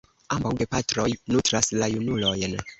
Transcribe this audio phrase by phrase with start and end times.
[0.35, 2.61] Ambaŭ gepatroj nutras la junulojn.